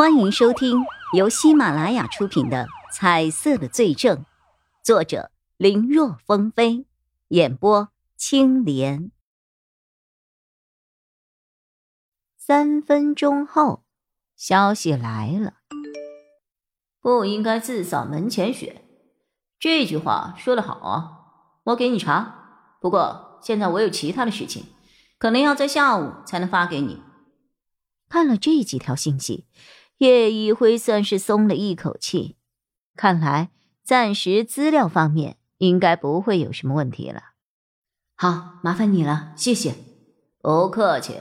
[0.00, 4.16] 欢迎收听由喜马拉雅出品的《彩色的罪证》，
[4.82, 6.86] 作者林若风飞，
[7.28, 9.12] 演播青莲。
[12.38, 13.84] 三分钟后，
[14.34, 15.56] 消息来了：
[17.02, 18.82] 不应该自扫门前雪。
[19.58, 21.18] 这句话说得好啊！
[21.64, 24.64] 我给你查，不过现在我有其他的事情，
[25.18, 27.02] 可能要在下午才能发给你。
[28.08, 29.46] 看了这几条信息，
[30.00, 32.36] 叶一辉算是松了一口气。
[32.96, 33.50] 看来
[33.82, 37.20] 暂时资料方面应该不会有什么问题了。
[38.16, 39.74] 好，麻烦你了，谢谢。
[40.40, 41.20] 不客气。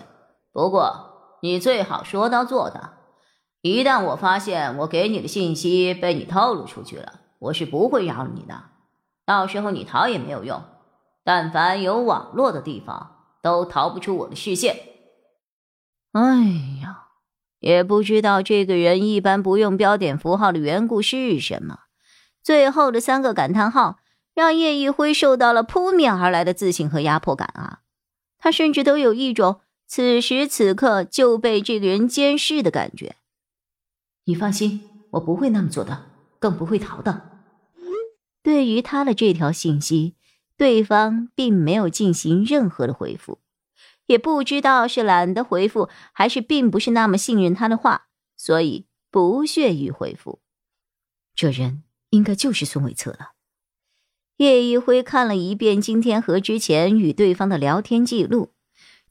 [0.54, 2.94] 不过你最好说到做到。
[3.62, 8.64] 一旦我发现我给你的信息被你透露出去了，我是不会饶了你的。
[9.26, 10.64] 到时候你逃也没有用。
[11.26, 14.78] 但凡有网络的地方，都逃不出我的视线。
[16.14, 16.22] 哎
[16.82, 17.09] 呀，
[17.60, 21.80] 也不知道这个人一般不用标点符号的缘故是什么。
[22.42, 24.00] 最后的三个感叹号
[24.34, 27.80] 让叶一辉受到了扑面而来的自信和压迫感啊！
[28.38, 33.18] 他甚至都有一种此时此刻就被这个人监视的感觉。
[34.26, 34.82] 你放心，
[35.12, 36.06] 我不会那么做的，
[36.40, 37.30] 更不会逃的。
[38.42, 40.16] 对于他的这条信息，
[40.56, 43.40] 对方并没有进行任何的回复。
[44.10, 50.40] 也不知道是懒得回复，还是并不是那么信任他的话，所以不屑于回复。
[51.36, 53.34] 这人应该就是孙伟策了。
[54.38, 58.50] 叶一辉看了一遍今天和之前与对方的聊天记录，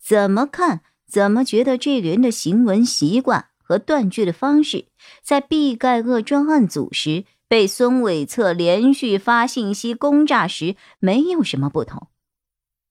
[0.00, 4.86] 怎么看怎么觉得这个人的行文习惯和断句的方式，
[5.22, 12.08] 在毕盖厄专案组时被孙伟策连续发信息轰炸时没有什么不同。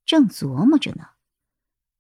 [0.06, 1.17] 正琢磨着呢。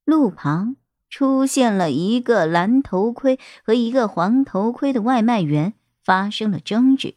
[0.07, 0.77] 路旁
[1.09, 7.15] 出现了一个蓝头盔和一个黄头盔的外卖员，发生了争执，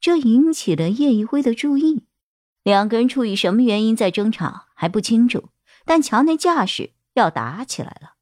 [0.00, 2.06] 这引起了叶一辉的注意。
[2.62, 5.50] 两个人出于什么原因在争吵还不清楚，
[5.84, 8.14] 但瞧那架势要打起来了。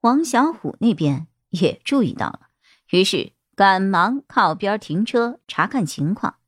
[0.00, 2.48] 王小虎那边也注意到了，
[2.90, 6.38] 于是赶忙靠边停车查看情况。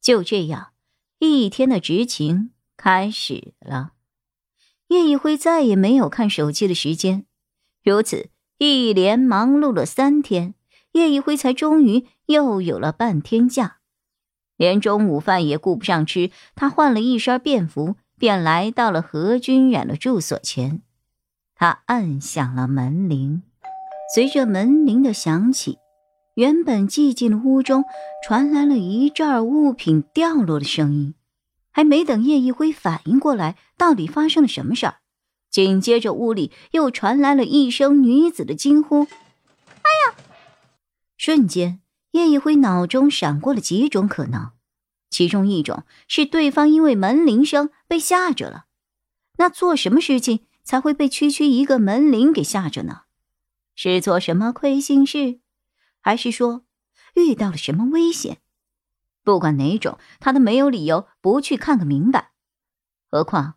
[0.00, 0.70] 就这样，
[1.18, 3.94] 一天的执勤开始了。
[4.92, 7.24] 叶一辉再也没有看手机的时间，
[7.82, 10.52] 如此一连忙碌了三天，
[10.92, 13.78] 叶一辉才终于又有了半天假，
[14.58, 16.30] 连中午饭也顾不上吃。
[16.54, 20.82] 他换了一身便服，便来到了何君远的住所前。
[21.54, 23.42] 他按响了门铃，
[24.14, 25.78] 随着门铃的响起，
[26.34, 27.84] 原本寂静的屋中
[28.22, 31.14] 传来了一阵物品掉落的声音。
[31.72, 34.96] 还没等叶一辉反应过来，到底发生了什么事儿，
[35.50, 39.02] 紧接着屋里又传来了一声女子的惊呼
[39.82, 40.16] ：“哎呀！”
[41.16, 41.80] 瞬间，
[42.12, 44.50] 叶一辉脑中闪过了几种可能，
[45.10, 48.66] 其中一种是对方因为门铃声被吓着了。
[49.38, 53.02] 那做什么事情才会被区区一个门铃给吓着呢？
[53.74, 55.40] 是做什么亏心事，
[56.02, 56.66] 还是说
[57.14, 58.41] 遇到了什么危险？
[59.22, 62.32] 不管哪种，他都没有理由不去看个明白。
[63.10, 63.54] 何况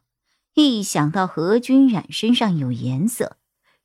[0.54, 3.38] 一想到何君染身上有颜色，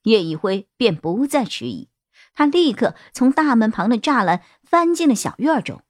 [0.03, 1.89] 叶一辉便不再迟疑。
[2.33, 5.83] 他立刻从大门旁的栅栏翻进了小院中，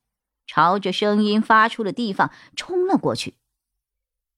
[0.47, 3.35] 朝着声音发出的地方冲了过去。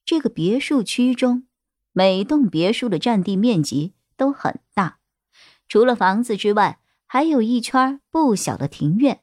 [0.05, 1.47] 这个别墅区中，
[1.93, 4.99] 每栋别墅的占地面积都很大，
[5.69, 9.23] 除了房子之外，还有一圈不小的庭院。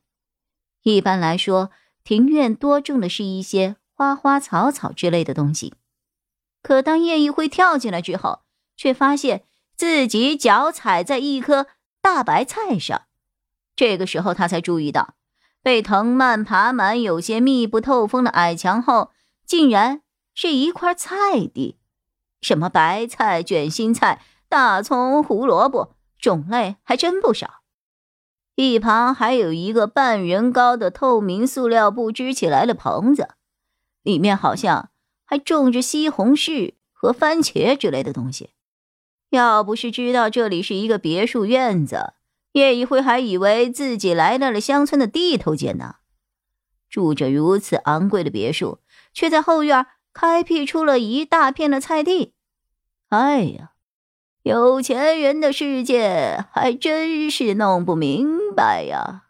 [0.84, 1.72] 一般来说，
[2.09, 5.75] 庭院多种的是一些花花草草之类的东西，
[6.63, 8.39] 可当叶一辉跳进来之后，
[8.75, 11.67] 却发现自己脚踩在一颗
[12.01, 13.03] 大白菜上。
[13.75, 15.13] 这个时候，他才注意到，
[15.61, 19.11] 被藤蔓爬满、有些密不透风的矮墙后，
[19.45, 20.01] 竟然
[20.33, 21.77] 是一块菜地。
[22.41, 27.58] 什么白菜、卷心菜、大葱、胡萝卜，种类还真不少。
[28.61, 33.29] 一旁还有一个半人高的透明塑料布支起来的棚子，
[34.03, 34.89] 里面好像
[35.23, 38.50] 还种着西红柿和番茄之类的东西。
[39.29, 42.11] 要不是知道这里是一个别墅院子，
[42.51, 45.95] 叶一辉还以为自己来到了乡村的地头间呢。
[46.89, 48.79] 住着如此昂贵的别墅，
[49.13, 52.33] 却在后院开辟出了一大片的菜地。
[53.07, 53.71] 哎呀！
[54.44, 59.25] 有钱人的世界还真是弄不明白呀！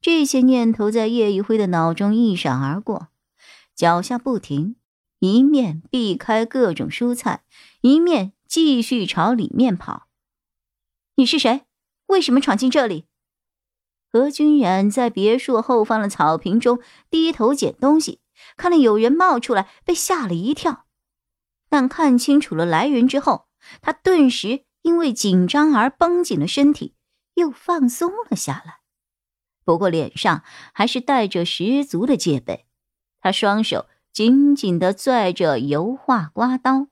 [0.00, 3.08] 这些念头在叶一辉的脑中一闪而过，
[3.74, 4.76] 脚下不停，
[5.18, 7.42] 一面避开各种蔬菜，
[7.80, 10.06] 一面继续朝里面跑。
[11.16, 11.62] 你是谁？
[12.06, 13.06] 为什么闯进这里？
[14.12, 16.78] 何君远在别墅后方的草坪中
[17.10, 18.20] 低头捡东西，
[18.56, 20.84] 看到有人冒出来，被吓了一跳。
[21.68, 23.45] 但看清楚了来人之后，
[23.80, 26.94] 他顿时因为紧张而绷紧了身体，
[27.34, 28.80] 又放松了下来。
[29.64, 32.66] 不过脸上还是带着十足的戒备，
[33.20, 36.86] 他双手紧紧地攥着油画刮刀，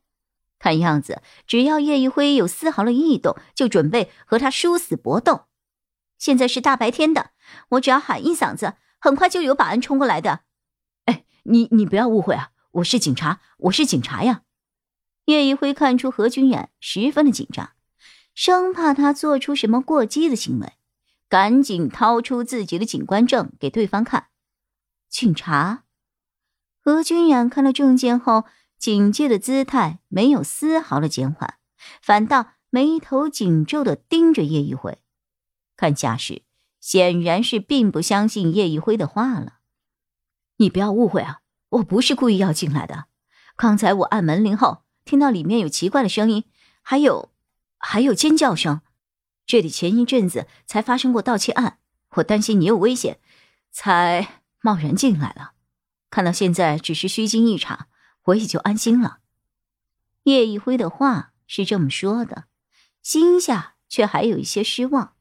[0.58, 5.46] 看样子只要叶一辉有丝毫的异动，就准备和他殊死搏斗。
[6.18, 7.30] 现在是大白天的，
[7.70, 10.40] 我只要喊一嗓子，很快就有保安冲过来的。
[11.04, 14.42] 哎，你你不要误会啊，我是警察，我是警察呀。
[15.26, 17.70] 叶一辉看出何君远十分的紧张，
[18.34, 20.72] 生怕他做出什么过激的行为。
[21.26, 24.28] 赶紧掏出自己的警官证给对方看。
[25.08, 25.84] 警察
[26.78, 28.44] 何君远看了证件后，
[28.78, 31.58] 警戒的姿态没有丝毫的减缓，
[32.00, 34.98] 反倒眉头紧皱的盯着叶一辉，
[35.76, 36.42] 看架势，
[36.78, 39.54] 显然是并不相信叶一辉的话了。
[40.58, 41.40] 你不要误会啊，
[41.70, 43.06] 我不是故意要进来的。
[43.56, 46.44] 刚才我按门铃后，听到里面有奇怪的声音，
[46.82, 47.30] 还有，
[47.78, 48.80] 还有尖叫声。
[49.46, 51.78] 这里前一阵子才发生过盗窃案，
[52.14, 53.18] 我担心你有危险，
[53.70, 55.52] 才贸然进来了。
[56.10, 57.86] 看到现在只是虚惊一场，
[58.24, 59.18] 我也就安心了。
[60.22, 62.44] 叶一辉的话是这么说的，
[63.02, 65.12] 心下却还有一些失望。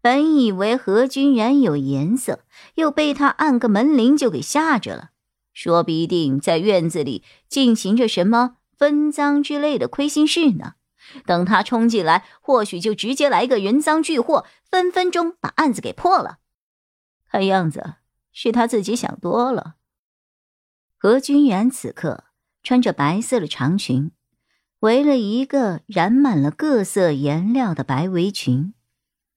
[0.00, 2.44] 本以为何君然有颜色，
[2.76, 5.10] 又被他按个门铃就给吓着了，
[5.52, 10.76] 说不一定在院子里进行着什么分赃之类的亏心事呢。
[11.26, 16.38] 等他冲进来，或许就直接来个人赃俱获，分分钟把案子给破了。
[17.28, 17.96] 看样子
[18.32, 19.74] 是他自己想多了。
[20.96, 22.24] 何君远此刻
[22.62, 24.12] 穿着白色的长裙，
[24.80, 28.72] 围了一个染满了各色颜料的白围裙，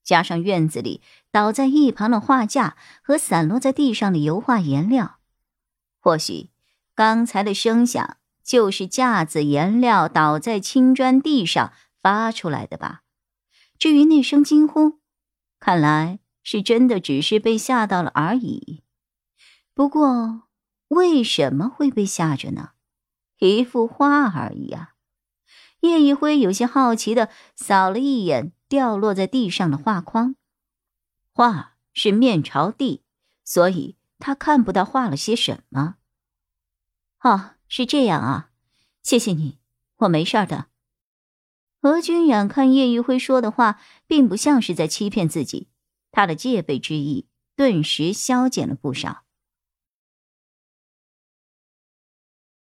[0.04, 1.02] 加上院子里
[1.32, 5.18] 倒在一旁的画架和散落在地上的油画颜料，
[6.00, 6.52] 或许
[6.96, 8.18] 刚才的声响。
[8.44, 13.04] 就是架子颜料倒在青砖地上发出来的吧？
[13.80, 15.00] 至于那声惊呼，
[15.60, 18.84] 看来是真的只是被吓到了而已。
[19.74, 20.44] 不过，
[20.90, 22.72] 为什么会被吓着呢？
[23.40, 24.96] 一幅画而已啊！
[25.80, 30.36] 叶一辉有些好奇的扫了一眼掉落在地上的画框，
[31.34, 33.04] 画是面朝地，
[33.44, 35.96] 所以他看不到画了些什么。
[37.22, 37.52] 哦。
[37.76, 38.52] 是这样啊，
[39.02, 39.58] 谢谢你，
[39.98, 40.68] 我没事的。
[41.82, 45.70] 何君远看叶玉辉说的话，并不像是在欺骗自己，
[46.12, 47.26] 他的戒备之意
[47.56, 49.24] 顿时消减了不少。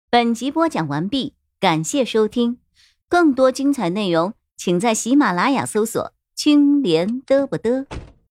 [0.10, 2.62] 本集播讲完毕，感谢收听，
[3.10, 7.86] 更多精彩内容，请在喜马拉雅搜索“青莲嘚不嘚”。